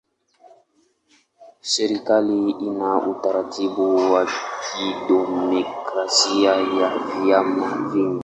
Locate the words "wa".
4.13-4.27